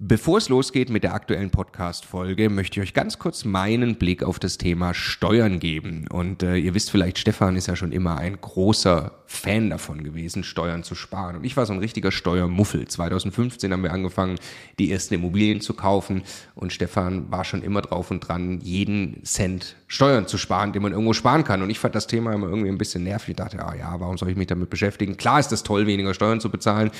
Bevor 0.00 0.38
es 0.38 0.48
losgeht 0.48 0.90
mit 0.90 1.02
der 1.02 1.12
aktuellen 1.12 1.50
Podcast-Folge, 1.50 2.50
möchte 2.50 2.78
ich 2.78 2.86
euch 2.86 2.94
ganz 2.94 3.18
kurz 3.18 3.44
meinen 3.44 3.96
Blick 3.96 4.22
auf 4.22 4.38
das 4.38 4.56
Thema 4.56 4.94
Steuern 4.94 5.58
geben. 5.58 6.06
Und 6.08 6.44
äh, 6.44 6.54
ihr 6.54 6.72
wisst 6.74 6.92
vielleicht, 6.92 7.18
Stefan 7.18 7.56
ist 7.56 7.66
ja 7.66 7.74
schon 7.74 7.90
immer 7.90 8.16
ein 8.16 8.40
großer 8.40 9.10
Fan 9.26 9.70
davon 9.70 10.04
gewesen, 10.04 10.44
Steuern 10.44 10.84
zu 10.84 10.94
sparen. 10.94 11.34
Und 11.34 11.44
ich 11.44 11.56
war 11.56 11.66
so 11.66 11.72
ein 11.72 11.80
richtiger 11.80 12.12
Steuermuffel. 12.12 12.86
2015 12.86 13.72
haben 13.72 13.82
wir 13.82 13.92
angefangen, 13.92 14.38
die 14.78 14.92
ersten 14.92 15.14
Immobilien 15.14 15.60
zu 15.60 15.74
kaufen. 15.74 16.22
Und 16.54 16.72
Stefan 16.72 17.32
war 17.32 17.44
schon 17.44 17.64
immer 17.64 17.82
drauf 17.82 18.12
und 18.12 18.20
dran, 18.20 18.60
jeden 18.60 19.24
Cent 19.24 19.74
Steuern 19.90 20.26
zu 20.26 20.36
sparen, 20.36 20.72
den 20.74 20.82
man 20.82 20.92
irgendwo 20.92 21.14
sparen 21.14 21.44
kann. 21.44 21.62
Und 21.62 21.70
ich 21.70 21.78
fand 21.78 21.94
das 21.94 22.06
Thema 22.06 22.34
immer 22.34 22.46
irgendwie 22.46 22.68
ein 22.68 22.76
bisschen 22.76 23.04
nervig. 23.04 23.30
Ich 23.30 23.36
dachte, 23.36 23.64
ah 23.64 23.74
ja, 23.74 23.98
warum 23.98 24.18
soll 24.18 24.28
ich 24.28 24.36
mich 24.36 24.46
damit 24.46 24.68
beschäftigen? 24.68 25.16
Klar 25.16 25.40
ist 25.40 25.50
es 25.50 25.62
toll, 25.62 25.86
weniger 25.86 26.12
Steuern 26.12 26.40
zu 26.40 26.50
bezahlen. 26.50 26.90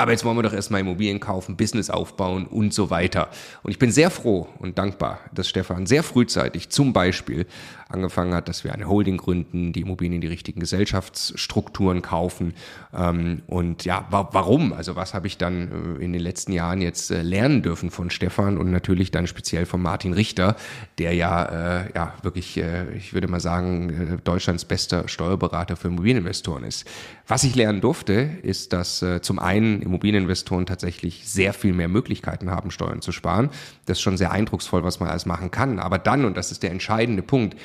Aber 0.00 0.12
jetzt 0.12 0.24
wollen 0.24 0.36
wir 0.36 0.44
doch 0.44 0.52
erstmal 0.52 0.80
Immobilien 0.80 1.18
kaufen, 1.18 1.56
Business 1.56 1.90
aufbauen 1.90 2.46
und 2.46 2.72
so 2.72 2.88
weiter. 2.88 3.28
Und 3.64 3.72
ich 3.72 3.80
bin 3.80 3.90
sehr 3.90 4.10
froh 4.10 4.46
und 4.60 4.78
dankbar, 4.78 5.18
dass 5.34 5.48
Stefan 5.48 5.86
sehr 5.86 6.04
frühzeitig 6.04 6.68
zum 6.70 6.92
Beispiel 6.92 7.46
angefangen 7.88 8.32
hat, 8.32 8.48
dass 8.48 8.62
wir 8.62 8.72
eine 8.72 8.88
Holding 8.88 9.16
gründen, 9.16 9.72
die 9.72 9.80
Immobilien 9.80 10.14
in 10.14 10.20
die 10.20 10.28
richtigen 10.28 10.60
Gesellschaftsstrukturen 10.60 12.02
kaufen. 12.02 12.54
Ähm, 12.94 13.42
und 13.48 13.84
ja, 13.84 14.06
wa 14.10 14.28
warum? 14.32 14.72
Also 14.72 14.94
was 14.94 15.14
habe 15.14 15.26
ich 15.26 15.36
dann 15.36 15.96
äh, 15.98 16.04
in 16.04 16.12
den 16.12 16.22
letzten 16.22 16.52
Jahren 16.52 16.80
jetzt 16.80 17.10
äh, 17.10 17.22
lernen 17.22 17.62
dürfen 17.62 17.90
von 17.90 18.10
Stefan 18.10 18.56
und 18.56 18.70
natürlich 18.70 19.10
dann 19.10 19.26
speziell 19.26 19.66
von 19.66 19.82
Martin 19.82 20.12
Richter, 20.12 20.54
der 20.98 21.14
ja, 21.14 21.80
äh, 21.80 21.92
ja 21.94 22.14
wirklich, 22.22 22.37
äh, 22.56 22.90
ich 22.94 23.12
würde 23.12 23.28
mal 23.28 23.40
sagen, 23.40 23.90
äh, 23.90 24.16
Deutschlands 24.22 24.64
bester 24.64 25.08
Steuerberater 25.08 25.76
für 25.76 25.88
Immobilieninvestoren 25.88 26.64
ist. 26.64 26.86
Was 27.26 27.44
ich 27.44 27.54
lernen 27.54 27.80
durfte, 27.80 28.12
ist, 28.42 28.72
dass 28.72 29.02
äh, 29.02 29.20
zum 29.20 29.38
einen 29.38 29.82
Immobilieninvestoren 29.82 30.66
tatsächlich 30.66 31.28
sehr 31.28 31.52
viel 31.52 31.72
mehr 31.72 31.88
Möglichkeiten 31.88 32.50
haben, 32.50 32.70
Steuern 32.70 33.02
zu 33.02 33.12
sparen. 33.12 33.50
Das 33.86 33.98
ist 33.98 34.02
schon 34.02 34.16
sehr 34.16 34.30
eindrucksvoll, 34.30 34.84
was 34.84 35.00
man 35.00 35.08
alles 35.08 35.26
machen 35.26 35.50
kann. 35.50 35.78
Aber 35.78 35.98
dann, 35.98 36.24
und 36.24 36.36
das 36.36 36.52
ist 36.52 36.62
der 36.62 36.70
entscheidende 36.70 37.22
Punkt, 37.22 37.56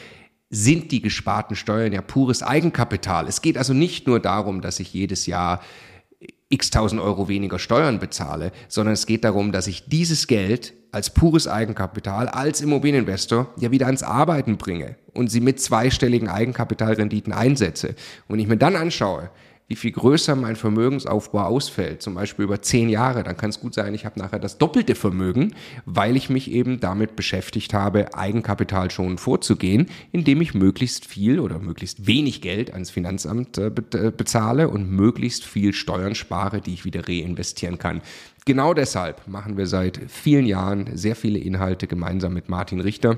sind 0.50 0.92
die 0.92 1.02
gesparten 1.02 1.56
Steuern 1.56 1.94
ja 1.94 2.02
pures 2.02 2.44
Eigenkapital. 2.44 3.28
Es 3.28 3.42
geht 3.42 3.58
also 3.58 3.74
nicht 3.74 4.08
nur 4.08 4.20
darum, 4.20 4.62
dass 4.62 4.80
ich 4.80 4.94
jedes 4.94 5.26
Jahr 5.26 5.62
x 6.50 6.70
tausend 6.70 7.02
Euro 7.02 7.28
weniger 7.28 7.60
Steuern 7.60 8.00
bezahle, 8.00 8.52
sondern 8.68 8.94
es 8.94 9.06
geht 9.06 9.24
darum, 9.24 9.52
dass 9.52 9.68
ich 9.68 9.90
dieses 9.90 10.28
Geld 10.28 10.74
als 10.94 11.10
pures 11.10 11.48
Eigenkapital, 11.48 12.28
als 12.28 12.62
Immobilieninvestor 12.62 13.48
ja 13.60 13.72
wieder 13.72 13.88
ans 13.88 14.04
Arbeiten 14.04 14.58
bringe 14.58 14.96
und 15.14 15.30
sie 15.30 15.42
mit 15.42 15.60
zweistelligen 15.60 16.30
Eigenkapitalrenditen 16.30 17.34
einsetze. 17.34 17.96
Und 18.28 18.40
ich 18.40 18.48
mir 18.48 18.58
dann 18.58 18.76
anschaue, 18.76 19.30
wie 19.68 19.76
viel 19.76 19.92
größer 19.92 20.36
mein 20.36 20.56
Vermögensaufbau 20.56 21.46
ausfällt, 21.46 22.02
zum 22.02 22.16
Beispiel 22.16 22.46
über 22.46 22.62
zehn 22.62 22.90
Jahre, 22.90 23.24
dann 23.24 23.38
kann 23.38 23.50
es 23.50 23.60
gut 23.60 23.74
sein, 23.74 23.94
ich 23.94 24.06
habe 24.06 24.20
nachher 24.20 24.40
das 24.40 24.58
doppelte 24.58 24.94
Vermögen, 24.94 25.56
weil 25.86 26.18
ich 26.18 26.30
mich 26.30 26.52
eben 26.52 26.80
damit 26.80 27.16
beschäftigt 27.16 27.74
habe, 27.74 28.14
Eigenkapital 28.14 28.92
schon 28.92 29.18
vorzugehen, 29.18 29.88
indem 30.12 30.42
ich 30.42 30.54
möglichst 30.54 31.06
viel 31.06 31.40
oder 31.40 31.60
möglichst 31.60 32.06
wenig 32.06 32.42
Geld 32.42 32.74
ans 32.74 32.92
Finanzamt 32.92 33.58
äh, 33.58 33.68
äh, 33.68 34.12
bezahle 34.12 34.70
und 34.70 34.92
möglichst 34.92 35.46
viel 35.46 35.74
Steuern 35.74 36.14
spare, 36.14 36.60
die 36.60 36.74
ich 36.74 36.86
wieder 36.86 37.08
reinvestieren 37.08 37.80
kann. 37.80 38.02
Genau 38.46 38.74
deshalb 38.74 39.26
machen 39.28 39.58
wir 39.58 39.68
seit 39.68 40.00
vielen 40.08 40.46
Jahren 40.46 40.98
sehr 40.98 41.16
viele 41.16 41.40
Inhalte 41.40 41.88
gemeinsam 41.88 42.34
mit 42.34 42.50
Martin 42.50 42.82
Richter 42.82 43.18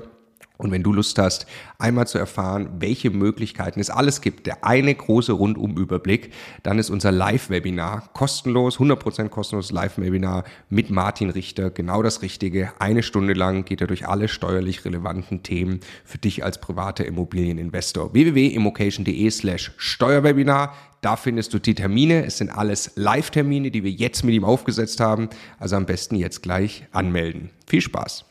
und 0.58 0.70
wenn 0.70 0.82
du 0.82 0.92
Lust 0.92 1.18
hast, 1.18 1.46
einmal 1.78 2.06
zu 2.06 2.18
erfahren, 2.18 2.70
welche 2.78 3.10
Möglichkeiten 3.10 3.78
es 3.78 3.90
alles 3.90 4.22
gibt, 4.22 4.46
der 4.46 4.64
eine 4.64 4.94
große 4.94 5.32
Rundumüberblick, 5.32 6.32
dann 6.62 6.78
ist 6.78 6.88
unser 6.88 7.12
Live-Webinar 7.12 8.08
kostenlos, 8.14 8.78
100% 8.78 9.28
kostenloses 9.28 9.70
Live-Webinar 9.72 10.44
mit 10.70 10.90
Martin 10.90 11.28
Richter 11.28 11.70
genau 11.70 12.02
das 12.02 12.22
Richtige. 12.22 12.72
Eine 12.78 13.02
Stunde 13.02 13.34
lang 13.34 13.66
geht 13.66 13.82
er 13.82 13.86
durch 13.86 14.08
alle 14.08 14.28
steuerlich 14.28 14.84
relevanten 14.84 15.42
Themen 15.42 15.80
für 16.04 16.18
dich 16.18 16.42
als 16.42 16.58
privater 16.58 17.04
Immobilieninvestor. 17.04 18.14
www.immocation.de 18.14 19.30
slash 19.30 19.72
Steuerwebinar. 19.76 20.74
Da 21.06 21.14
findest 21.14 21.54
du 21.54 21.60
die 21.60 21.76
Termine. 21.76 22.24
Es 22.24 22.38
sind 22.38 22.50
alles 22.50 22.90
Live-Termine, 22.96 23.70
die 23.70 23.84
wir 23.84 23.92
jetzt 23.92 24.24
mit 24.24 24.34
ihm 24.34 24.42
aufgesetzt 24.42 24.98
haben. 24.98 25.28
Also 25.60 25.76
am 25.76 25.86
besten 25.86 26.16
jetzt 26.16 26.42
gleich 26.42 26.84
anmelden. 26.90 27.50
Viel 27.64 27.80
Spaß! 27.80 28.24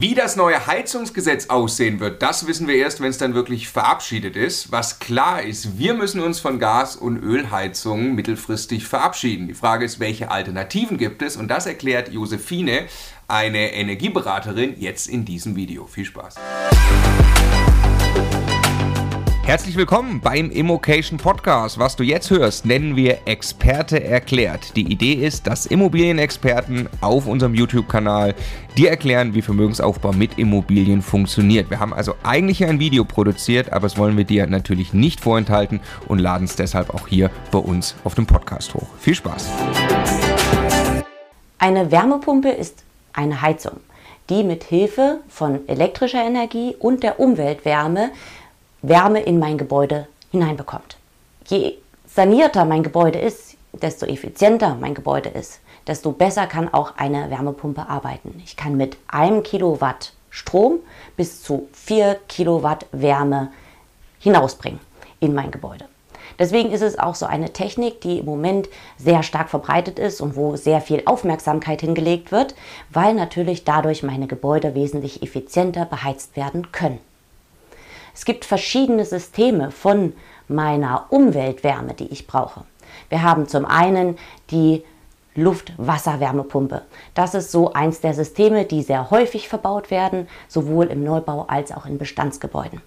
Wie 0.00 0.16
das 0.16 0.34
neue 0.34 0.66
Heizungsgesetz 0.66 1.50
aussehen 1.50 2.00
wird, 2.00 2.20
das 2.20 2.48
wissen 2.48 2.66
wir 2.66 2.74
erst, 2.74 3.00
wenn 3.00 3.10
es 3.10 3.18
dann 3.18 3.34
wirklich 3.34 3.68
verabschiedet 3.68 4.34
ist. 4.34 4.72
Was 4.72 4.98
klar 4.98 5.44
ist, 5.44 5.78
wir 5.78 5.94
müssen 5.94 6.20
uns 6.20 6.40
von 6.40 6.58
Gas- 6.58 6.96
und 6.96 7.22
Ölheizungen 7.22 8.16
mittelfristig 8.16 8.84
verabschieden. 8.84 9.46
Die 9.46 9.54
Frage 9.54 9.84
ist, 9.84 10.00
welche 10.00 10.32
Alternativen 10.32 10.98
gibt 10.98 11.22
es? 11.22 11.36
Und 11.36 11.46
das 11.46 11.66
erklärt 11.66 12.08
Josephine, 12.08 12.86
eine 13.28 13.72
Energieberaterin, 13.72 14.74
jetzt 14.80 15.06
in 15.06 15.24
diesem 15.24 15.54
Video. 15.54 15.86
Viel 15.86 16.06
Spaß! 16.06 16.34
Herzlich 19.44 19.76
willkommen 19.76 20.20
beim 20.20 20.52
Immocation 20.52 21.18
Podcast. 21.18 21.76
Was 21.76 21.96
du 21.96 22.04
jetzt 22.04 22.30
hörst, 22.30 22.64
nennen 22.64 22.94
wir 22.94 23.26
Experte 23.26 24.02
erklärt. 24.02 24.76
Die 24.76 24.90
Idee 24.90 25.14
ist, 25.14 25.48
dass 25.48 25.66
Immobilienexperten 25.66 26.88
auf 27.00 27.26
unserem 27.26 27.52
YouTube-Kanal 27.52 28.36
dir 28.78 28.90
erklären, 28.90 29.34
wie 29.34 29.42
Vermögensaufbau 29.42 30.12
mit 30.12 30.38
Immobilien 30.38 31.02
funktioniert. 31.02 31.70
Wir 31.70 31.80
haben 31.80 31.92
also 31.92 32.14
eigentlich 32.22 32.64
ein 32.64 32.78
Video 32.78 33.04
produziert, 33.04 33.72
aber 33.72 33.82
das 33.82 33.98
wollen 33.98 34.16
wir 34.16 34.24
dir 34.24 34.46
natürlich 34.46 34.94
nicht 34.94 35.20
vorenthalten 35.20 35.80
und 36.06 36.20
laden 36.20 36.44
es 36.44 36.54
deshalb 36.54 36.94
auch 36.94 37.08
hier 37.08 37.28
bei 37.50 37.58
uns 37.58 37.96
auf 38.04 38.14
dem 38.14 38.26
Podcast 38.26 38.72
hoch. 38.74 38.86
Viel 39.00 39.16
Spaß! 39.16 39.50
Eine 41.58 41.90
Wärmepumpe 41.90 42.48
ist 42.48 42.84
eine 43.12 43.42
Heizung, 43.42 43.80
die 44.30 44.44
mit 44.44 44.62
Hilfe 44.62 45.18
von 45.28 45.66
elektrischer 45.68 46.24
Energie 46.24 46.76
und 46.78 47.02
der 47.02 47.18
Umweltwärme 47.18 48.12
Wärme 48.82 49.20
in 49.20 49.38
mein 49.38 49.58
Gebäude 49.58 50.08
hineinbekommt. 50.32 50.96
Je 51.46 51.74
sanierter 52.06 52.64
mein 52.64 52.82
Gebäude 52.82 53.20
ist, 53.20 53.56
desto 53.72 54.06
effizienter 54.06 54.76
mein 54.80 54.94
Gebäude 54.94 55.28
ist, 55.28 55.60
desto 55.86 56.10
besser 56.12 56.46
kann 56.46 56.72
auch 56.72 56.96
eine 56.96 57.30
Wärmepumpe 57.30 57.88
arbeiten. 57.88 58.40
Ich 58.44 58.56
kann 58.56 58.76
mit 58.76 58.96
einem 59.06 59.44
Kilowatt 59.44 60.12
Strom 60.30 60.80
bis 61.16 61.42
zu 61.42 61.68
4 61.72 62.18
Kilowatt 62.28 62.86
Wärme 62.90 63.52
hinausbringen 64.18 64.80
in 65.20 65.32
mein 65.34 65.50
Gebäude. 65.52 65.84
Deswegen 66.38 66.72
ist 66.72 66.82
es 66.82 66.98
auch 66.98 67.14
so 67.14 67.26
eine 67.26 67.52
Technik, 67.52 68.00
die 68.00 68.18
im 68.18 68.24
Moment 68.24 68.68
sehr 68.98 69.22
stark 69.22 69.48
verbreitet 69.48 69.98
ist 69.98 70.20
und 70.20 70.34
wo 70.34 70.56
sehr 70.56 70.80
viel 70.80 71.02
Aufmerksamkeit 71.04 71.82
hingelegt 71.82 72.32
wird, 72.32 72.54
weil 72.90 73.14
natürlich 73.14 73.64
dadurch 73.64 74.02
meine 74.02 74.26
Gebäude 74.26 74.74
wesentlich 74.74 75.22
effizienter 75.22 75.84
beheizt 75.84 76.36
werden 76.36 76.72
können. 76.72 76.98
Es 78.14 78.24
gibt 78.24 78.44
verschiedene 78.44 79.04
Systeme 79.04 79.70
von 79.70 80.12
meiner 80.48 81.06
Umweltwärme, 81.10 81.94
die 81.94 82.08
ich 82.08 82.26
brauche. 82.26 82.64
Wir 83.08 83.22
haben 83.22 83.48
zum 83.48 83.64
einen 83.64 84.18
die 84.50 84.84
Luft-Wasser-Wärmepumpe. 85.34 86.82
Das 87.14 87.34
ist 87.34 87.50
so 87.50 87.72
eins 87.72 88.00
der 88.00 88.12
Systeme, 88.12 88.64
die 88.64 88.82
sehr 88.82 89.10
häufig 89.10 89.48
verbaut 89.48 89.90
werden, 89.90 90.28
sowohl 90.46 90.86
im 90.86 91.04
Neubau 91.04 91.46
als 91.48 91.72
auch 91.72 91.86
in 91.86 91.96
Bestandsgebäuden. 91.98 92.82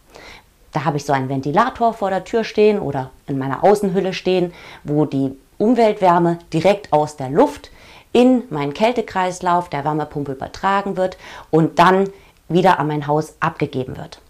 Da 0.71 0.83
habe 0.83 0.97
ich 0.97 1.05
so 1.05 1.13
einen 1.13 1.29
Ventilator 1.29 1.93
vor 1.93 2.09
der 2.09 2.23
Tür 2.23 2.43
stehen 2.43 2.79
oder 2.79 3.09
in 3.27 3.37
meiner 3.37 3.63
Außenhülle 3.63 4.13
stehen, 4.13 4.53
wo 4.83 5.05
die 5.05 5.31
Umweltwärme 5.57 6.37
direkt 6.51 6.91
aus 6.93 7.15
der 7.15 7.29
Luft 7.29 7.71
in 8.11 8.43
meinen 8.49 8.73
Kältekreislauf 8.73 9.69
der 9.69 9.83
Wärmepumpe 9.83 10.33
übertragen 10.33 10.97
wird 10.97 11.17
und 11.49 11.79
dann 11.79 12.09
wieder 12.47 12.77
an 12.77 12.87
mein 12.87 13.07
Haus 13.07 13.35
abgegeben 13.39 13.97
wird. 13.97 14.21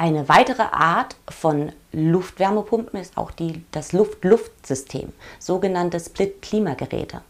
Eine 0.00 0.30
weitere 0.30 0.62
Art 0.62 1.16
von 1.28 1.72
Luftwärmepumpen 1.92 2.98
ist 2.98 3.18
auch 3.18 3.30
die, 3.30 3.62
das 3.70 3.92
Luft-Luft-System, 3.92 5.12
sogenannte 5.38 6.00
Split-Klimageräte. 6.00 7.20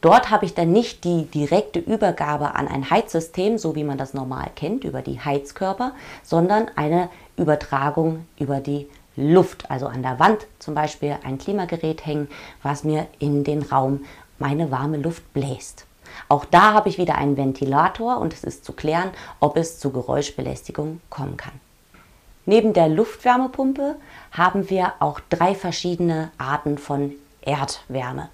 Dort 0.00 0.28
habe 0.28 0.44
ich 0.44 0.52
dann 0.52 0.72
nicht 0.72 1.04
die 1.04 1.26
direkte 1.26 1.78
Übergabe 1.78 2.56
an 2.56 2.66
ein 2.66 2.90
Heizsystem, 2.90 3.56
so 3.56 3.76
wie 3.76 3.84
man 3.84 3.98
das 3.98 4.14
normal 4.14 4.50
kennt, 4.56 4.82
über 4.82 5.00
die 5.00 5.20
Heizkörper, 5.20 5.92
sondern 6.24 6.68
eine 6.74 7.08
Übertragung 7.36 8.26
über 8.36 8.58
die 8.58 8.88
Luft, 9.14 9.70
also 9.70 9.86
an 9.86 10.02
der 10.02 10.18
Wand 10.18 10.48
zum 10.58 10.74
Beispiel 10.74 11.16
ein 11.22 11.38
Klimagerät 11.38 12.04
hängen, 12.04 12.26
was 12.64 12.82
mir 12.82 13.06
in 13.20 13.44
den 13.44 13.62
Raum 13.62 14.04
meine 14.40 14.72
warme 14.72 14.96
Luft 14.96 15.32
bläst. 15.34 15.86
Auch 16.28 16.44
da 16.44 16.74
habe 16.74 16.88
ich 16.88 16.98
wieder 16.98 17.14
einen 17.14 17.36
Ventilator 17.36 18.18
und 18.18 18.32
es 18.32 18.42
ist 18.42 18.64
zu 18.64 18.72
klären, 18.72 19.12
ob 19.38 19.56
es 19.56 19.78
zu 19.78 19.92
Geräuschbelästigung 19.92 21.00
kommen 21.10 21.36
kann. 21.36 21.52
Neben 22.48 22.72
der 22.72 22.88
Luftwärmepumpe 22.88 23.96
haben 24.32 24.70
wir 24.70 24.94
auch 25.00 25.20
drei 25.28 25.54
verschiedene 25.54 26.30
Arten 26.38 26.78
von 26.78 27.12
Erdwärme. 27.42 28.30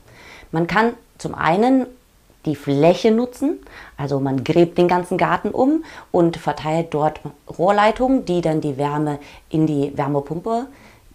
Man 0.52 0.68
kann 0.68 0.92
zum 1.18 1.34
einen 1.34 1.86
die 2.46 2.54
Fläche 2.54 3.10
nutzen, 3.10 3.58
also 3.96 4.20
man 4.20 4.44
gräbt 4.44 4.78
den 4.78 4.86
ganzen 4.86 5.18
Garten 5.18 5.48
um 5.50 5.84
und 6.12 6.36
verteilt 6.36 6.94
dort 6.94 7.18
Rohrleitungen, 7.58 8.24
die 8.24 8.40
dann 8.40 8.60
die 8.60 8.78
Wärme 8.78 9.18
in 9.48 9.66
die 9.66 9.90
Wärmepumpe 9.98 10.68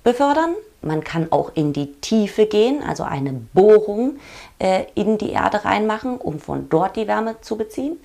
befördern. 0.03 0.55
man 0.81 1.01
kann 1.01 1.31
auch 1.31 1.51
in 1.55 1.71
die 1.71 1.93
Tiefe 2.01 2.47
gehen, 2.47 2.83
also 2.83 3.03
eine 3.03 3.31
Bohrung 3.31 4.17
äh, 4.59 4.83
in 4.95 5.17
die 5.17 5.31
Erde 5.31 5.63
reinmachen, 5.63 6.17
um 6.17 6.39
von 6.39 6.67
dort 6.69 6.97
die 6.97 7.07
Wärme 7.07 7.39
zu 7.39 7.55
beziehen. 7.55 7.97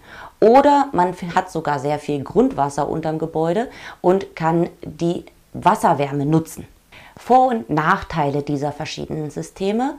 Oder 0.45 0.91
man 0.93 1.15
hat 1.35 1.51
sogar 1.51 1.79
sehr 1.79 1.99
viel 1.99 2.23
Grundwasser 2.23 2.87
unterm 2.87 3.19
Gebäude 3.19 3.71
und 4.03 4.37
kann 4.37 4.69
die 4.83 5.25
Wasserwärme 5.55 6.27
nutzen. 6.27 6.67
Vor- 7.17 7.49
und 7.49 7.71
Nachteile 7.71 8.43
dieser 8.43 8.71
verschiedenen 8.71 9.31
Systeme. 9.31 9.95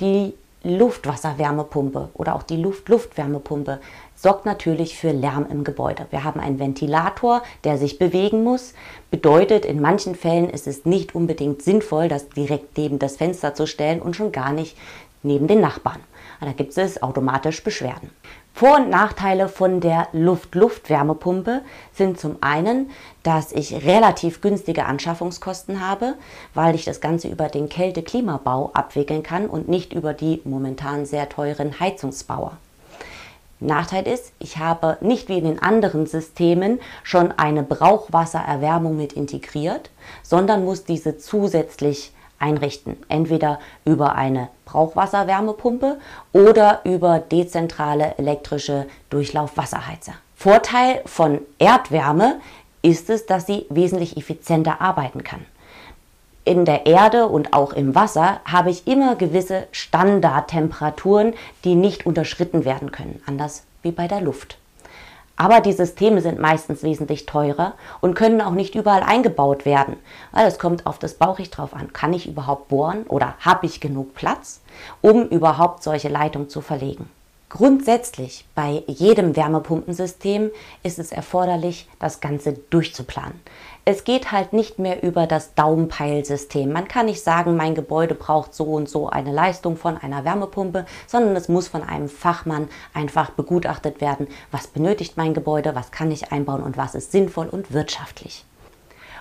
Die 0.00 0.34
Luftwasserwärmepumpe 0.64 2.10
oder 2.12 2.34
auch 2.34 2.42
die 2.42 2.58
Luft-Luftwärmepumpe 2.58 3.80
sorgt 4.14 4.44
natürlich 4.44 4.98
für 4.98 5.12
Lärm 5.12 5.46
im 5.48 5.64
Gebäude. 5.64 6.06
Wir 6.10 6.24
haben 6.24 6.40
einen 6.40 6.58
Ventilator, 6.58 7.42
der 7.64 7.78
sich 7.78 7.98
bewegen 7.98 8.44
muss. 8.44 8.74
Bedeutet, 9.10 9.64
in 9.64 9.80
manchen 9.80 10.14
Fällen 10.14 10.50
ist 10.50 10.66
es 10.66 10.84
nicht 10.84 11.14
unbedingt 11.14 11.62
sinnvoll, 11.62 12.08
das 12.08 12.28
direkt 12.28 12.76
neben 12.76 12.98
das 12.98 13.16
Fenster 13.16 13.54
zu 13.54 13.66
stellen 13.66 14.02
und 14.02 14.14
schon 14.14 14.30
gar 14.30 14.52
nicht 14.52 14.76
neben 15.22 15.46
den 15.46 15.62
Nachbarn. 15.62 16.00
Da 16.40 16.52
gibt 16.52 16.76
es 16.76 17.02
automatisch 17.02 17.64
Beschwerden. 17.64 18.10
Vor- 18.56 18.76
und 18.76 18.88
Nachteile 18.88 19.50
von 19.50 19.80
der 19.80 20.08
Luft-Luft-Wärmepumpe 20.14 21.60
sind 21.92 22.18
zum 22.18 22.38
einen, 22.40 22.90
dass 23.22 23.52
ich 23.52 23.84
relativ 23.84 24.40
günstige 24.40 24.86
Anschaffungskosten 24.86 25.86
habe, 25.86 26.14
weil 26.54 26.74
ich 26.74 26.86
das 26.86 27.02
Ganze 27.02 27.28
über 27.28 27.50
den 27.50 27.68
Kälte-Klimabau 27.68 28.70
abwickeln 28.72 29.22
kann 29.22 29.48
und 29.48 29.68
nicht 29.68 29.92
über 29.92 30.14
die 30.14 30.40
momentan 30.44 31.04
sehr 31.04 31.28
teuren 31.28 31.80
Heizungsbauer. 31.80 32.56
Nachteil 33.60 34.06
ist, 34.06 34.32
ich 34.38 34.56
habe 34.56 34.96
nicht 35.02 35.28
wie 35.28 35.36
in 35.36 35.44
den 35.44 35.62
anderen 35.62 36.06
Systemen 36.06 36.80
schon 37.02 37.32
eine 37.32 37.62
Brauchwassererwärmung 37.62 38.96
mit 38.96 39.12
integriert, 39.12 39.90
sondern 40.22 40.64
muss 40.64 40.84
diese 40.84 41.18
zusätzlich 41.18 42.10
einrichten. 42.38 42.96
Entweder 43.08 43.58
über 43.84 44.14
eine 44.14 44.48
Brauchwasserwärmepumpe 44.64 45.98
oder 46.32 46.80
über 46.84 47.18
dezentrale 47.18 48.16
elektrische 48.18 48.86
Durchlaufwasserheizer. 49.10 50.14
Vorteil 50.34 51.02
von 51.06 51.40
Erdwärme 51.58 52.40
ist 52.82 53.10
es, 53.10 53.26
dass 53.26 53.46
sie 53.46 53.66
wesentlich 53.70 54.16
effizienter 54.16 54.80
arbeiten 54.80 55.24
kann. 55.24 55.44
In 56.44 56.64
der 56.64 56.86
Erde 56.86 57.26
und 57.26 57.52
auch 57.54 57.72
im 57.72 57.96
Wasser 57.96 58.40
habe 58.44 58.70
ich 58.70 58.86
immer 58.86 59.16
gewisse 59.16 59.66
Standardtemperaturen, 59.72 61.34
die 61.64 61.74
nicht 61.74 62.06
unterschritten 62.06 62.64
werden 62.64 62.92
können, 62.92 63.20
anders 63.26 63.64
wie 63.82 63.90
bei 63.90 64.06
der 64.06 64.20
Luft. 64.20 64.56
Aber 65.36 65.60
die 65.60 65.72
Systeme 65.72 66.22
sind 66.22 66.38
meistens 66.38 66.82
wesentlich 66.82 67.26
teurer 67.26 67.74
und 68.00 68.14
können 68.14 68.40
auch 68.40 68.52
nicht 68.52 68.74
überall 68.74 69.02
eingebaut 69.02 69.66
werden. 69.66 69.96
Weil 70.32 70.46
es 70.46 70.58
kommt 70.58 70.86
auf 70.86 70.98
das 70.98 71.14
Bauchicht 71.14 71.56
drauf 71.56 71.74
an. 71.74 71.92
Kann 71.92 72.14
ich 72.14 72.26
überhaupt 72.26 72.68
bohren 72.68 73.04
oder 73.04 73.34
habe 73.40 73.66
ich 73.66 73.80
genug 73.80 74.14
Platz, 74.14 74.62
um 75.02 75.28
überhaupt 75.28 75.82
solche 75.82 76.08
Leitungen 76.08 76.48
zu 76.48 76.62
verlegen? 76.62 77.10
Grundsätzlich 77.48 78.44
bei 78.56 78.82
jedem 78.88 79.36
Wärmepumpensystem 79.36 80.50
ist 80.82 80.98
es 80.98 81.12
erforderlich, 81.12 81.88
das 82.00 82.20
Ganze 82.20 82.54
durchzuplanen. 82.54 83.40
Es 83.84 84.02
geht 84.02 84.32
halt 84.32 84.52
nicht 84.52 84.80
mehr 84.80 85.04
über 85.04 85.28
das 85.28 85.54
Daumenpeilsystem. 85.54 86.72
Man 86.72 86.88
kann 86.88 87.06
nicht 87.06 87.22
sagen, 87.22 87.56
mein 87.56 87.76
Gebäude 87.76 88.16
braucht 88.16 88.52
so 88.52 88.64
und 88.64 88.88
so 88.88 89.08
eine 89.08 89.30
Leistung 89.30 89.76
von 89.76 89.96
einer 89.96 90.24
Wärmepumpe, 90.24 90.86
sondern 91.06 91.36
es 91.36 91.48
muss 91.48 91.68
von 91.68 91.84
einem 91.84 92.08
Fachmann 92.08 92.68
einfach 92.92 93.30
begutachtet 93.30 94.00
werden, 94.00 94.26
was 94.50 94.66
benötigt 94.66 95.16
mein 95.16 95.32
Gebäude, 95.32 95.76
was 95.76 95.92
kann 95.92 96.10
ich 96.10 96.32
einbauen 96.32 96.64
und 96.64 96.76
was 96.76 96.96
ist 96.96 97.12
sinnvoll 97.12 97.46
und 97.46 97.72
wirtschaftlich. 97.72 98.44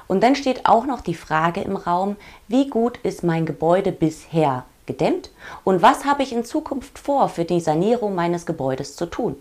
Und 0.07 0.23
dann 0.23 0.35
steht 0.35 0.65
auch 0.65 0.87
noch 0.87 1.01
die 1.01 1.13
Frage 1.13 1.61
im 1.61 1.75
Raum, 1.75 2.15
wie 2.47 2.71
gut 2.71 2.97
ist 3.03 3.23
mein 3.23 3.45
Gebäude 3.45 3.91
bisher 3.91 4.65
gedämmt 4.85 5.31
und 5.63 5.81
was 5.81 6.05
habe 6.05 6.23
ich 6.23 6.33
in 6.33 6.45
Zukunft 6.45 6.99
vor, 6.99 7.29
für 7.29 7.45
die 7.45 7.59
Sanierung 7.59 8.15
meines 8.15 8.45
Gebäudes 8.45 8.95
zu 8.95 9.05
tun. 9.05 9.35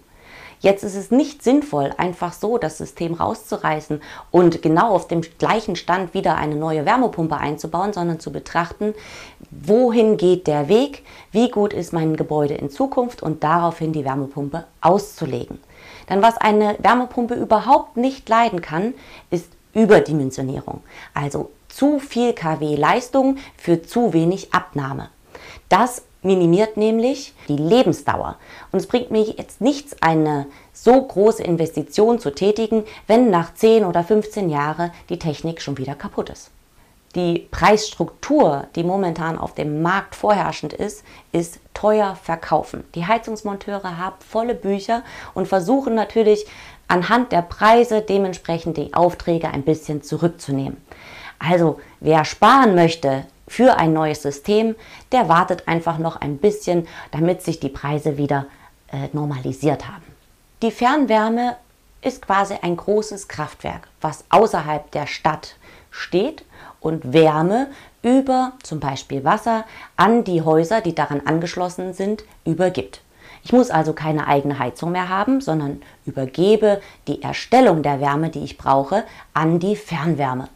Jetzt 0.61 0.82
ist 0.82 0.94
es 0.94 1.11
nicht 1.11 1.43
sinnvoll, 1.43 1.93
einfach 1.99 2.32
so 2.32 2.56
das 2.56 2.79
System 2.79 3.12
rauszureißen 3.12 4.00
und 4.31 4.62
genau 4.62 4.94
auf 4.94 5.08
dem 5.08 5.20
gleichen 5.20 5.76
Stand 5.76 6.14
wieder 6.14 6.37
eine 6.37 6.55
neue 6.55 6.87
Wärmepumpe 6.87 7.37
einzubauen, 7.37 7.93
sondern 7.93 8.19
zu 8.19 8.32
betrachten, 8.32 8.94
wohin 9.50 10.17
geht 10.17 10.46
der 10.46 10.69
Weg, 10.69 11.05
wie 11.32 11.50
gut 11.50 11.75
ist 11.75 11.93
mein 11.93 12.17
Gebäude 12.17 12.55
in 12.55 12.70
Zukunft 12.70 13.23
und 13.23 13.44
daraufhin 13.44 13.93
die 13.93 14.06
Wärmepumpe 14.06 14.64
auszulegen. 14.81 15.58
Denn 16.08 16.23
was 16.23 16.38
eine 16.38 16.76
Wärmepumpe 16.79 17.35
überhaupt 17.35 17.99
nicht 17.99 18.26
leiden 18.29 18.62
kann, 18.62 18.94
ist 19.31 19.49
Überdimensionierung. 19.75 20.82
Also 21.12 21.50
zu 21.69 21.99
viel 21.99 22.32
kW 22.32 22.76
Leistung 22.76 23.37
für 23.58 23.82
zu 23.82 24.12
wenig 24.12 24.55
Abnahme. 24.55 25.11
Das 25.68 26.02
minimiert 26.22 26.76
nämlich 26.76 27.34
die 27.48 27.56
Lebensdauer. 27.56 28.36
Und 28.72 28.78
es 28.78 28.86
bringt 28.86 29.10
mir 29.10 29.22
jetzt 29.22 29.60
nichts, 29.60 29.96
eine 30.00 30.46
so 30.72 31.00
große 31.00 31.42
Investition 31.42 32.18
zu 32.18 32.34
tätigen, 32.34 32.84
wenn 33.06 33.30
nach 33.30 33.54
10 33.54 33.84
oder 33.84 34.02
15 34.02 34.48
Jahren 34.48 34.90
die 35.08 35.18
Technik 35.18 35.60
schon 35.60 35.78
wieder 35.78 35.94
kaputt 35.94 36.30
ist. 36.30 36.50
Die 37.14 37.46
Preisstruktur, 37.52 38.66
die 38.74 38.82
momentan 38.82 39.38
auf 39.38 39.54
dem 39.54 39.82
Markt 39.82 40.16
vorherrschend 40.16 40.72
ist, 40.72 41.04
ist 41.30 41.60
teuer 41.72 42.16
verkaufen. 42.20 42.82
Die 42.96 43.06
Heizungsmonteure 43.06 43.98
haben 43.98 44.16
volle 44.18 44.56
Bücher 44.56 45.04
und 45.32 45.46
versuchen 45.46 45.94
natürlich 45.94 46.44
anhand 46.88 47.30
der 47.30 47.42
Preise 47.42 48.00
dementsprechend 48.02 48.76
die 48.78 48.94
Aufträge 48.94 49.48
ein 49.48 49.62
bisschen 49.62 50.02
zurückzunehmen. 50.02 50.76
Also 51.38 51.78
wer 52.00 52.24
sparen 52.24 52.74
möchte, 52.74 53.26
für 53.54 53.76
ein 53.76 53.92
neues 53.92 54.20
System, 54.20 54.74
der 55.12 55.28
wartet 55.28 55.68
einfach 55.68 55.98
noch 55.98 56.16
ein 56.16 56.38
bisschen, 56.38 56.88
damit 57.12 57.40
sich 57.42 57.60
die 57.60 57.68
Preise 57.68 58.18
wieder 58.18 58.46
äh, 58.90 59.08
normalisiert 59.12 59.86
haben. 59.86 60.02
Die 60.60 60.72
Fernwärme 60.72 61.54
ist 62.02 62.26
quasi 62.26 62.54
ein 62.60 62.76
großes 62.76 63.28
Kraftwerk, 63.28 63.86
was 64.00 64.24
außerhalb 64.30 64.90
der 64.90 65.06
Stadt 65.06 65.54
steht 65.92 66.44
und 66.80 67.12
Wärme 67.12 67.68
über 68.02 68.54
zum 68.64 68.80
Beispiel 68.80 69.22
Wasser 69.22 69.64
an 69.96 70.24
die 70.24 70.42
Häuser, 70.42 70.80
die 70.80 70.94
daran 70.96 71.22
angeschlossen 71.24 71.94
sind, 71.94 72.24
übergibt. 72.44 73.02
Ich 73.44 73.52
muss 73.52 73.70
also 73.70 73.92
keine 73.92 74.26
eigene 74.26 74.58
Heizung 74.58 74.90
mehr 74.90 75.08
haben, 75.08 75.40
sondern 75.40 75.80
übergebe 76.06 76.80
die 77.06 77.22
Erstellung 77.22 77.84
der 77.84 78.00
Wärme, 78.00 78.30
die 78.30 78.42
ich 78.42 78.58
brauche, 78.58 79.04
an 79.32 79.60
die 79.60 79.76
Fernwärme. 79.76 80.48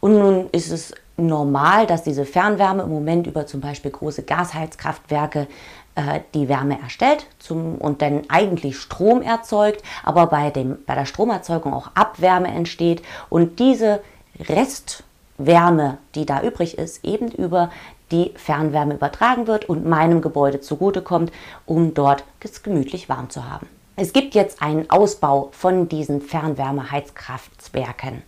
Und 0.00 0.18
nun 0.18 0.50
ist 0.50 0.70
es 0.70 0.92
normal, 1.18 1.86
dass 1.86 2.02
diese 2.02 2.24
Fernwärme 2.24 2.84
im 2.84 2.90
Moment 2.90 3.26
über 3.26 3.46
zum 3.46 3.60
Beispiel 3.60 3.90
große 3.90 4.22
Gasheizkraftwerke 4.22 5.48
äh, 5.94 6.20
die 6.32 6.48
Wärme 6.48 6.80
erstellt 6.80 7.26
zum, 7.38 7.74
und 7.76 8.02
dann 8.02 8.22
eigentlich 8.28 8.78
Strom 8.78 9.20
erzeugt, 9.20 9.82
aber 10.04 10.26
bei, 10.26 10.50
dem, 10.50 10.78
bei 10.86 10.94
der 10.94 11.06
Stromerzeugung 11.06 11.74
auch 11.74 11.90
Abwärme 11.94 12.48
entsteht 12.48 13.02
und 13.28 13.58
diese 13.58 14.00
Restwärme, 14.38 15.98
die 16.14 16.24
da 16.24 16.42
übrig 16.42 16.78
ist, 16.78 17.04
eben 17.04 17.30
über 17.32 17.70
die 18.12 18.32
Fernwärme 18.36 18.94
übertragen 18.94 19.46
wird 19.46 19.68
und 19.68 19.84
meinem 19.84 20.22
Gebäude 20.22 20.60
zugutekommt, 20.60 21.32
um 21.66 21.94
dort 21.94 22.24
es 22.40 22.62
gemütlich 22.62 23.08
warm 23.08 23.28
zu 23.28 23.44
haben. 23.44 23.68
Es 23.96 24.12
gibt 24.12 24.36
jetzt 24.36 24.62
einen 24.62 24.88
Ausbau 24.90 25.48
von 25.50 25.88
diesen 25.88 26.20
Fernwärmeheizkraftwerken. 26.20 28.22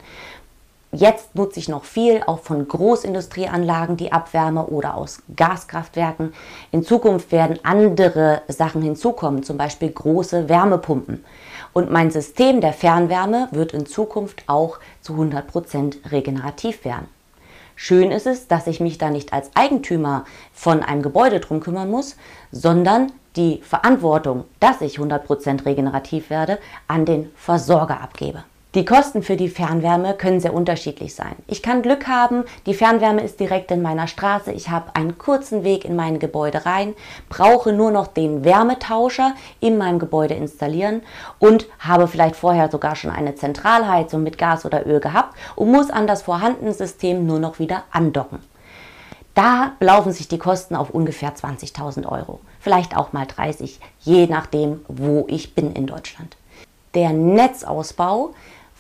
Jetzt 0.93 1.37
nutze 1.37 1.61
ich 1.61 1.69
noch 1.69 1.85
viel 1.85 2.21
auch 2.27 2.41
von 2.41 2.67
Großindustrieanlagen 2.67 3.97
die 3.97 4.11
Abwärme 4.11 4.67
oder 4.67 4.97
aus 4.97 5.23
Gaskraftwerken. 5.37 6.35
In 6.73 6.83
Zukunft 6.83 7.31
werden 7.31 7.61
andere 7.63 8.43
Sachen 8.49 8.83
hinzukommen, 8.83 9.45
zum 9.45 9.57
Beispiel 9.57 9.93
große 9.93 10.49
Wärmepumpen. 10.49 11.25
Und 11.73 11.93
mein 11.93 12.11
System 12.11 12.61
der 12.61 12.73
Fernwärme 12.73 13.47
wird 13.53 13.73
in 13.73 13.87
Zukunft 13.87 14.43
auch 14.49 14.81
zu 15.01 15.13
100 15.13 15.47
Prozent 15.47 15.99
regenerativ 16.11 16.85
werden. 16.85 17.07
Schön 17.77 18.11
ist 18.11 18.27
es, 18.27 18.49
dass 18.49 18.67
ich 18.67 18.81
mich 18.81 18.99
da 18.99 19.11
nicht 19.11 19.33
als 19.33 19.51
Eigentümer 19.55 20.25
von 20.53 20.83
einem 20.83 21.03
Gebäude 21.03 21.39
drum 21.39 21.61
kümmern 21.61 21.89
muss, 21.89 22.17
sondern 22.51 23.13
die 23.37 23.63
Verantwortung, 23.63 24.45
dass 24.59 24.81
ich 24.81 24.99
100 24.99 25.25
Prozent 25.25 25.67
regenerativ 25.67 26.31
werde, 26.31 26.59
an 26.89 27.05
den 27.05 27.31
Versorger 27.37 28.01
abgebe. 28.01 28.43
Die 28.77 28.85
Kosten 28.85 29.25
für 29.25 29.35
die 29.37 29.49
Fernwärme 29.49 30.15
können 30.15 30.39
sehr 30.39 30.55
unterschiedlich 30.55 31.17
sein. 31.17 31.35
Ich 31.49 31.61
kann 31.61 31.83
Glück 31.83 32.07
haben, 32.07 32.45
die 32.67 32.75
Fernwärme 32.75 33.21
ist 33.21 33.41
direkt 33.41 33.73
in 33.73 33.83
meiner 33.83 34.07
Straße, 34.07 34.53
ich 34.53 34.71
habe 34.71 34.95
einen 34.95 35.19
kurzen 35.19 35.65
Weg 35.65 35.85
in 35.85 35.97
mein 35.97 36.21
Gebäude 36.21 36.65
rein, 36.67 36.95
brauche 37.29 37.73
nur 37.73 37.91
noch 37.91 38.07
den 38.07 38.45
Wärmetauscher 38.45 39.35
in 39.59 39.77
meinem 39.77 39.99
Gebäude 39.99 40.35
installieren 40.35 41.03
und 41.41 41.67
habe 41.81 42.07
vielleicht 42.07 42.37
vorher 42.37 42.71
sogar 42.71 42.95
schon 42.95 43.11
eine 43.11 43.35
Zentralheizung 43.35 44.23
mit 44.23 44.39
Gas 44.39 44.65
oder 44.65 44.87
Öl 44.87 45.01
gehabt 45.01 45.37
und 45.57 45.73
muss 45.73 45.91
an 45.91 46.07
das 46.07 46.23
vorhandene 46.23 46.73
System 46.73 47.27
nur 47.27 47.41
noch 47.41 47.59
wieder 47.59 47.83
andocken. 47.91 48.39
Da 49.35 49.73
belaufen 49.81 50.13
sich 50.13 50.29
die 50.29 50.39
Kosten 50.39 50.77
auf 50.77 50.91
ungefähr 50.91 51.35
20.000 51.35 52.07
Euro, 52.07 52.39
vielleicht 52.61 52.97
auch 52.97 53.13
mal 53.13 53.27
30, 53.27 53.81
je 53.99 54.29
nachdem, 54.29 54.83
wo 54.87 55.25
ich 55.29 55.57
bin 55.57 55.73
in 55.73 55.89
Deutschland. 55.89 56.37
Der 56.95 57.13
Netzausbau 57.13 58.31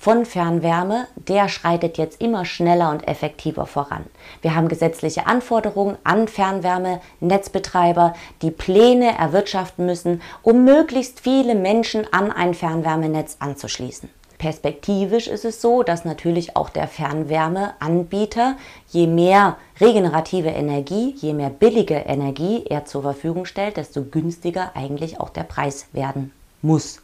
von 0.00 0.24
Fernwärme, 0.24 1.08
der 1.28 1.50
schreitet 1.50 1.98
jetzt 1.98 2.22
immer 2.22 2.46
schneller 2.46 2.90
und 2.90 3.06
effektiver 3.06 3.66
voran. 3.66 4.06
Wir 4.40 4.56
haben 4.56 4.68
gesetzliche 4.68 5.26
Anforderungen 5.26 5.98
an 6.04 6.26
Fernwärmenetzbetreiber, 6.26 8.14
die 8.40 8.50
Pläne 8.50 9.18
erwirtschaften 9.18 9.84
müssen, 9.84 10.22
um 10.40 10.64
möglichst 10.64 11.20
viele 11.20 11.54
Menschen 11.54 12.10
an 12.14 12.32
ein 12.32 12.54
Fernwärmenetz 12.54 13.36
anzuschließen. 13.40 14.08
Perspektivisch 14.38 15.28
ist 15.28 15.44
es 15.44 15.60
so, 15.60 15.82
dass 15.82 16.06
natürlich 16.06 16.56
auch 16.56 16.70
der 16.70 16.88
Fernwärmeanbieter, 16.88 18.56
je 18.88 19.06
mehr 19.06 19.58
regenerative 19.82 20.48
Energie, 20.48 21.14
je 21.18 21.34
mehr 21.34 21.50
billige 21.50 21.96
Energie 21.96 22.64
er 22.70 22.86
zur 22.86 23.02
Verfügung 23.02 23.44
stellt, 23.44 23.76
desto 23.76 24.02
günstiger 24.02 24.70
eigentlich 24.74 25.20
auch 25.20 25.28
der 25.28 25.42
Preis 25.42 25.88
werden 25.92 26.32
muss. 26.62 27.02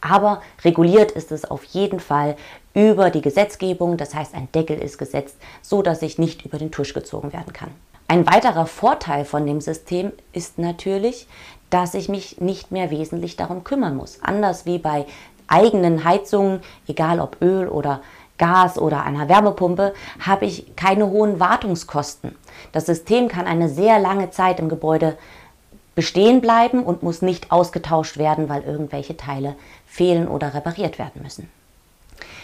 Aber 0.00 0.42
reguliert 0.64 1.10
ist 1.12 1.32
es 1.32 1.44
auf 1.44 1.64
jeden 1.64 2.00
Fall 2.00 2.36
über 2.74 3.10
die 3.10 3.22
Gesetzgebung, 3.22 3.96
das 3.96 4.14
heißt 4.14 4.34
ein 4.34 4.48
Deckel 4.52 4.78
ist 4.78 4.98
gesetzt, 4.98 5.36
so 5.62 5.82
dass 5.82 6.02
ich 6.02 6.18
nicht 6.18 6.44
über 6.44 6.58
den 6.58 6.70
Tisch 6.70 6.94
gezogen 6.94 7.32
werden 7.32 7.52
kann. 7.52 7.70
Ein 8.08 8.26
weiterer 8.26 8.66
Vorteil 8.66 9.24
von 9.24 9.46
dem 9.46 9.60
System 9.60 10.12
ist 10.32 10.58
natürlich, 10.58 11.26
dass 11.70 11.94
ich 11.94 12.08
mich 12.08 12.40
nicht 12.40 12.70
mehr 12.70 12.90
wesentlich 12.90 13.36
darum 13.36 13.64
kümmern 13.64 13.96
muss. 13.96 14.22
Anders 14.22 14.64
wie 14.66 14.78
bei 14.78 15.06
eigenen 15.48 16.04
Heizungen, 16.04 16.60
egal 16.86 17.20
ob 17.20 17.42
Öl 17.42 17.68
oder 17.68 18.00
Gas 18.38 18.78
oder 18.78 19.04
einer 19.04 19.28
Wärmepumpe, 19.28 19.94
habe 20.20 20.44
ich 20.44 20.76
keine 20.76 21.08
hohen 21.08 21.40
Wartungskosten. 21.40 22.36
Das 22.72 22.86
System 22.86 23.28
kann 23.28 23.46
eine 23.46 23.68
sehr 23.68 23.98
lange 23.98 24.30
Zeit 24.30 24.60
im 24.60 24.68
Gebäude 24.68 25.16
bestehen 25.96 26.40
bleiben 26.40 26.84
und 26.84 27.02
muss 27.02 27.22
nicht 27.22 27.50
ausgetauscht 27.50 28.18
werden, 28.18 28.48
weil 28.48 28.62
irgendwelche 28.62 29.16
Teile 29.16 29.56
fehlen 29.86 30.28
oder 30.28 30.54
repariert 30.54 31.00
werden 31.00 31.22
müssen. 31.22 31.50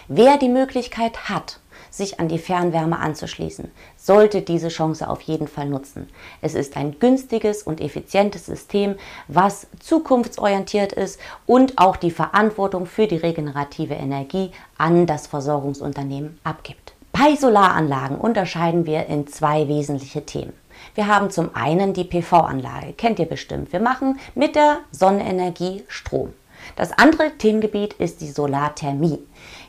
Wer 0.09 0.39
die 0.39 0.49
Möglichkeit 0.49 1.29
hat, 1.29 1.61
sich 1.91 2.19
an 2.19 2.29
die 2.29 2.39
Fernwärme 2.39 2.99
anzuschließen, 2.99 3.71
sollte 3.97 4.41
diese 4.41 4.69
Chance 4.69 5.09
auf 5.09 5.21
jeden 5.21 5.47
Fall 5.47 5.69
nutzen. 5.69 6.09
Es 6.41 6.55
ist 6.55 6.77
ein 6.77 6.99
günstiges 6.99 7.63
und 7.63 7.81
effizientes 7.81 8.47
System, 8.47 8.97
was 9.29 9.67
zukunftsorientiert 9.79 10.95
ist 10.95 11.21
und 11.47 11.79
auch 11.79 11.97
die 11.97 12.11
Verantwortung 12.11 12.87
für 12.87 13.07
die 13.07 13.17
regenerative 13.17 13.95
Energie 13.95 14.51
an 14.79 15.07
das 15.07 15.27
Versorgungsunternehmen 15.27 16.41
abgibt. 16.43 16.95
Bei 17.13 17.37
Solaranlagen 17.37 18.17
unterscheiden 18.17 18.87
wir 18.87 19.07
in 19.07 19.27
zwei 19.27 19.69
wesentliche 19.69 20.25
Themen. 20.25 20.55
Wir 20.95 21.07
haben 21.07 21.31
zum 21.31 21.55
einen 21.55 21.95
die 21.95 22.05
PV-Anlage, 22.05 22.93
kennt 22.93 23.19
ihr 23.19 23.27
bestimmt. 23.27 23.73
Wir 23.73 23.81
machen 23.81 24.21
mit 24.35 24.55
der 24.55 24.79
Sonnenenergie 24.91 25.85
Strom. 25.89 26.35
Das 26.77 26.93
andere 26.93 27.31
Themengebiet 27.39 27.95
ist 27.95 28.21
die 28.21 28.31
Solarthermie. 28.31 29.19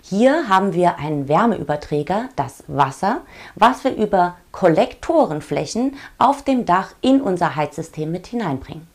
Hier 0.02 0.50
haben 0.50 0.74
wir 0.74 1.00
einen 1.00 1.28
Wärmeüberträger, 1.28 2.30
das 2.36 2.64
Wasser, 2.68 3.22
was 3.56 3.84
wir 3.86 3.96
über 3.96 4.36
Kollektorenflächen 4.52 5.96
auf 6.18 6.44
dem 6.44 6.66
Dach 6.66 6.94
in 7.02 7.22
unser 7.22 7.56
Heizsystem 7.56 8.12
mit 8.12 8.28
hineinbringen. 8.28 8.88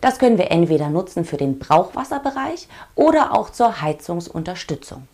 Das 0.00 0.18
können 0.18 0.38
wir 0.38 0.50
entweder 0.50 0.88
nutzen 0.88 1.24
für 1.24 1.36
den 1.36 1.58
Brauchwasserbereich 1.58 2.68
oder 2.94 3.32
auch 3.34 3.50
zur 3.50 3.80
Heizungsunterstützung. 3.80 5.06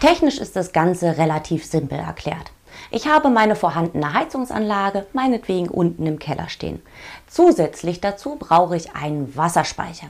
Technisch 0.00 0.38
ist 0.38 0.54
das 0.54 0.72
Ganze 0.72 1.18
relativ 1.18 1.64
simpel 1.64 1.98
erklärt. 1.98 2.52
Ich 2.90 3.06
habe 3.06 3.28
meine 3.28 3.56
vorhandene 3.56 4.12
Heizungsanlage 4.14 5.06
meinetwegen 5.12 5.68
unten 5.68 6.06
im 6.06 6.18
Keller 6.18 6.48
stehen. 6.48 6.82
Zusätzlich 7.26 8.00
dazu 8.00 8.36
brauche 8.36 8.76
ich 8.76 8.94
einen 8.94 9.36
Wasserspeicher. 9.36 10.08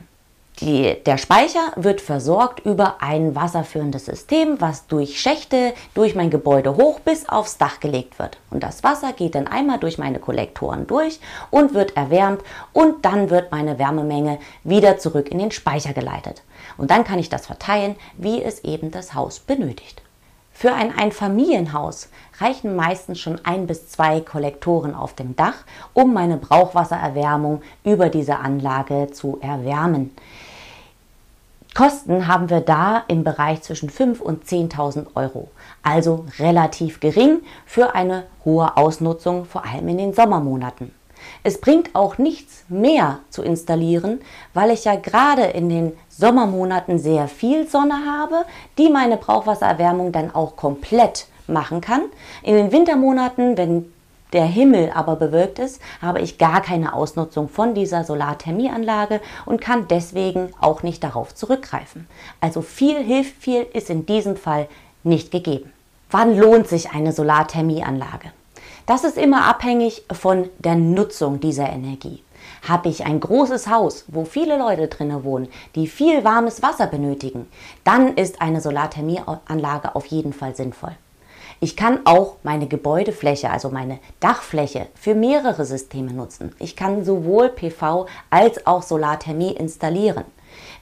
Die, 0.61 0.97
der 1.05 1.19
Speicher 1.19 1.71
wird 1.77 2.01
versorgt 2.01 2.67
über 2.67 2.97
ein 3.01 3.37
wasserführendes 3.37 4.07
System, 4.07 4.61
was 4.61 4.89
durch 4.89 5.21
Schächte 5.21 5.73
durch 5.95 6.17
mein 6.17 6.31
Gebäude 6.31 6.75
hoch 6.75 6.99
bis 6.99 7.29
aufs 7.29 7.59
Dach 7.59 7.79
gelegt 7.79 8.19
wird. 8.19 8.39
Und 8.51 8.65
das 8.65 8.83
Wasser 8.83 9.13
geht 9.13 9.37
dann 9.37 9.47
einmal 9.47 9.79
durch 9.79 9.99
meine 9.99 10.19
Kollektoren 10.19 10.89
durch 10.89 11.21
und 11.51 11.75
wird 11.75 11.97
erwärmt 11.97 12.43
und 12.73 13.05
dann 13.05 13.31
wird 13.31 13.53
meine 13.53 13.79
Wärmemenge 13.79 14.41
wieder 14.65 14.99
zurück 14.99 15.29
in 15.31 15.39
den 15.39 15.53
Speicher 15.53 15.93
geleitet. 15.93 16.43
Und 16.77 16.91
dann 16.91 17.05
kann 17.05 17.21
ich 17.21 17.29
das 17.29 17.47
verteilen, 17.47 17.95
wie 18.17 18.43
es 18.43 18.65
eben 18.65 18.91
das 18.91 19.15
Haus 19.15 19.39
benötigt. 19.39 20.03
Für 20.61 20.73
ein 20.73 20.93
Einfamilienhaus 20.93 22.09
reichen 22.41 22.75
meistens 22.75 23.21
schon 23.21 23.39
ein 23.45 23.69
bis 23.69 23.91
zwei 23.91 24.21
Kollektoren 24.21 24.93
auf 24.93 25.15
dem 25.15 25.37
Dach, 25.37 25.55
um 25.95 26.13
meine 26.13 26.37
Brauchwassererwärmung 26.37 27.63
über 27.85 28.09
diese 28.09 28.41
Anlage 28.41 29.07
zu 29.13 29.39
erwärmen. 29.41 30.11
Kosten 31.77 32.27
haben 32.27 32.51
wir 32.51 32.61
da 32.61 33.05
im 33.07 33.23
Bereich 33.23 33.63
zwischen 33.63 33.89
5.000 33.89 34.19
und 34.19 34.47
10.000 34.47 35.07
Euro, 35.15 35.49
also 35.85 36.27
relativ 36.41 36.99
gering 36.99 37.39
für 37.65 37.95
eine 37.95 38.25
hohe 38.45 38.77
Ausnutzung, 38.77 39.45
vor 39.45 39.65
allem 39.65 39.87
in 39.87 39.99
den 39.99 40.13
Sommermonaten. 40.13 40.93
Es 41.45 41.61
bringt 41.61 41.95
auch 41.95 42.19
nichts 42.19 42.65
mehr 42.69 43.21
zu 43.31 43.43
installieren, 43.43 44.21
weil 44.55 44.73
ich 44.73 44.87
ja 44.87 44.97
gerade 44.97 45.43
in 45.43 45.69
den 45.69 45.93
Sommermonaten 46.19 46.99
sehr 46.99 47.29
viel 47.29 47.69
Sonne 47.69 47.95
habe, 48.05 48.45
die 48.77 48.91
meine 48.91 49.17
Brauchwassererwärmung 49.17 50.11
dann 50.11 50.35
auch 50.35 50.57
komplett 50.57 51.29
machen 51.47 51.81
kann. 51.81 52.03
In 52.43 52.57
den 52.57 52.73
Wintermonaten, 52.73 53.57
wenn 53.57 53.93
der 54.33 54.45
Himmel 54.45 54.91
aber 54.93 55.15
bewölkt 55.15 55.61
ist, 55.61 55.81
habe 56.03 56.21
ich 56.21 56.37
gar 56.37 56.61
keine 56.61 56.93
Ausnutzung 56.93 57.49
von 57.49 57.73
dieser 57.73 58.03
Solarthermieanlage 58.03 59.21
und 59.47 59.61
kann 59.61 59.87
deswegen 59.89 60.51
auch 60.61 60.83
nicht 60.83 61.05
darauf 61.05 61.37
zurückgreifen. 61.37 62.09
Also 62.41 62.63
viel 62.63 63.01
hilft 63.01 63.41
viel 63.41 63.65
ist 63.73 63.89
in 63.89 64.05
diesem 64.05 64.37
Fall 64.37 64.67
nicht 65.05 65.31
gegeben. 65.31 65.73
Wann 66.11 66.37
lohnt 66.37 66.67
sich 66.67 66.91
eine 66.91 67.13
Solarthermieanlage? 67.13 68.33
Das 68.87 69.05
ist 69.05 69.19
immer 69.19 69.45
abhängig 69.45 70.03
von 70.11 70.49
der 70.59 70.75
Nutzung 70.75 71.39
dieser 71.39 71.71
Energie. 71.71 72.25
Habe 72.67 72.89
ich 72.89 73.05
ein 73.05 73.21
großes 73.21 73.69
Haus, 73.69 74.05
wo 74.09 74.25
viele 74.25 74.59
Leute 74.59 74.89
drinnen 74.89 75.25
wohnen, 75.25 75.49
die 75.75 75.87
viel 75.87 76.25
warmes 76.25 76.63
Wasser 76.63 76.87
benötigen, 76.87 77.49
dann 77.85 78.17
ist 78.17 78.41
eine 78.41 78.61
Solarthermieanlage 78.61 79.95
auf 79.95 80.07
jeden 80.07 80.33
Fall 80.33 80.55
sinnvoll. 80.57 80.97
Ich 81.61 81.77
kann 81.77 82.01
auch 82.05 82.37
meine 82.45 82.69
Gebäudefläche, 82.69 83.51
also 83.51 83.69
meine 83.69 83.99
Dachfläche, 84.21 84.87
für 84.95 85.15
mehrere 85.15 85.65
Systeme 85.65 86.13
nutzen. 86.13 86.55
Ich 86.61 86.77
kann 86.77 87.05
sowohl 87.05 87.49
PV 87.49 88.07
als 88.31 88.65
auch 88.67 88.83
Solarthermie 88.83 89.53
installieren. 89.53 90.25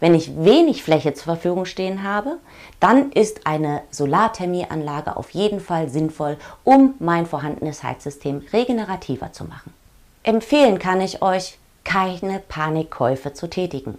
Wenn 0.00 0.14
ich 0.14 0.36
wenig 0.44 0.82
Fläche 0.82 1.14
zur 1.14 1.24
Verfügung 1.24 1.64
stehen 1.64 2.02
habe, 2.02 2.38
dann 2.80 3.10
ist 3.12 3.46
eine 3.46 3.82
Solarthermieanlage 3.90 5.16
auf 5.16 5.30
jeden 5.30 5.60
Fall 5.60 5.88
sinnvoll, 5.88 6.36
um 6.64 6.94
mein 6.98 7.24
vorhandenes 7.24 7.82
Heizsystem 7.82 8.42
regenerativer 8.52 9.32
zu 9.32 9.44
machen. 9.44 9.72
Empfehlen 10.22 10.78
kann 10.78 11.00
ich 11.00 11.22
euch, 11.22 11.58
keine 11.86 12.40
Panikkäufe 12.40 13.32
zu 13.32 13.48
tätigen. 13.48 13.96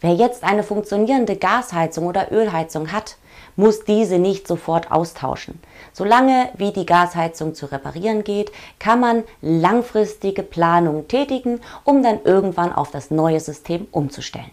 Wer 0.00 0.14
jetzt 0.14 0.42
eine 0.42 0.62
funktionierende 0.62 1.36
Gasheizung 1.36 2.06
oder 2.06 2.32
Ölheizung 2.32 2.90
hat, 2.90 3.16
muss 3.54 3.84
diese 3.84 4.18
nicht 4.18 4.48
sofort 4.48 4.90
austauschen. 4.90 5.60
Solange 5.92 6.48
wie 6.56 6.72
die 6.72 6.86
Gasheizung 6.86 7.54
zu 7.54 7.66
reparieren 7.66 8.24
geht, 8.24 8.52
kann 8.78 9.00
man 9.00 9.24
langfristige 9.40 10.42
Planungen 10.42 11.08
tätigen, 11.08 11.60
um 11.84 12.02
dann 12.02 12.20
irgendwann 12.24 12.72
auf 12.72 12.90
das 12.90 13.10
neue 13.10 13.40
System 13.40 13.86
umzustellen. 13.90 14.50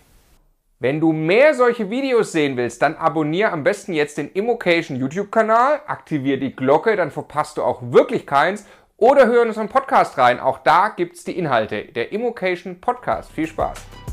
Wenn 0.79 0.99
du 0.99 1.13
mehr 1.13 1.53
solche 1.53 1.89
Videos 1.89 2.33
sehen 2.33 2.57
willst, 2.57 2.81
dann 2.81 2.95
abonniere 2.95 3.51
am 3.51 3.63
besten 3.63 3.93
jetzt 3.93 4.17
den 4.17 4.29
Immocation 4.31 4.97
YouTube-Kanal, 4.97 5.81
aktiviere 5.87 6.39
die 6.39 6.55
Glocke, 6.55 6.97
dann 6.97 7.11
verpasst 7.11 7.57
du 7.57 7.63
auch 7.63 7.81
wirklich 7.81 8.25
keins 8.27 8.65
oder 9.03 9.27
hör 9.27 9.41
in 9.41 9.49
unseren 9.49 9.67
Podcast 9.67 10.17
rein. 10.17 10.39
Auch 10.39 10.59
da 10.59 10.87
gibt 10.87 11.17
es 11.17 11.25
die 11.25 11.37
Inhalte. 11.37 11.83
Der 11.83 12.13
Immocation 12.13 12.79
Podcast. 12.79 13.33
Viel 13.33 13.47
Spaß! 13.47 14.12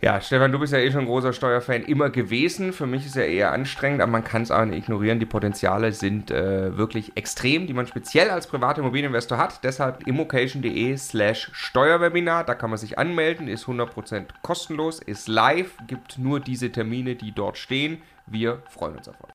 Ja, 0.00 0.20
Stefan, 0.20 0.52
du 0.52 0.58
bist 0.58 0.72
ja 0.72 0.78
eh 0.78 0.90
schon 0.90 1.02
ein 1.02 1.06
großer 1.06 1.32
Steuer 1.32 1.60
Steuerfan 1.60 1.82
immer 1.84 2.10
gewesen. 2.10 2.72
Für 2.72 2.86
mich 2.86 3.06
ist 3.06 3.16
er 3.16 3.26
eher 3.26 3.52
anstrengend, 3.52 4.02
aber 4.02 4.12
man 4.12 4.24
kann 4.24 4.42
es 4.42 4.50
auch 4.50 4.64
nicht 4.64 4.78
ignorieren. 4.78 5.18
Die 5.18 5.26
Potenziale 5.26 5.92
sind 5.92 6.30
äh, 6.30 6.76
wirklich 6.76 7.16
extrem, 7.16 7.66
die 7.66 7.72
man 7.72 7.86
speziell 7.86 8.30
als 8.30 8.46
privater 8.46 8.80
Immobilieninvestor 8.80 9.38
hat. 9.38 9.64
Deshalb 9.64 10.06
immocation.de 10.06 10.96
slash 10.96 11.50
Steuerwebinar. 11.52 12.44
Da 12.44 12.54
kann 12.54 12.70
man 12.70 12.78
sich 12.78 12.98
anmelden, 12.98 13.48
ist 13.48 13.64
100% 13.66 14.26
kostenlos, 14.42 15.00
ist 15.00 15.28
live, 15.28 15.76
gibt 15.86 16.18
nur 16.18 16.40
diese 16.40 16.70
Termine, 16.70 17.14
die 17.14 17.32
dort 17.32 17.56
stehen. 17.56 18.02
Wir 18.26 18.62
freuen 18.68 18.96
uns 18.96 19.08
auf 19.08 19.16
euch. 19.22 19.33